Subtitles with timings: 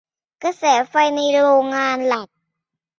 [0.43, 2.27] กระแสไฟในโรงงานหลัก